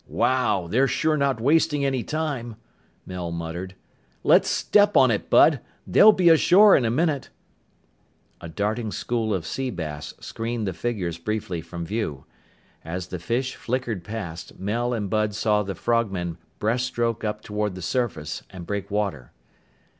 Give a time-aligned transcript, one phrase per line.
[0.07, 0.65] "Wow!
[0.67, 2.55] They're sure not wasting any time!"
[3.05, 3.75] Mel muttered.
[4.23, 5.59] "Let's step on it, Bud!
[5.85, 7.29] They'll be ashore in a minute!"
[8.41, 12.25] A darting school of sea bass screened the figures briefly from view.
[12.83, 17.75] As the fish flickered past, Mel and Bud saw the frogmen breast stroke up toward
[17.75, 19.31] the surface and break water.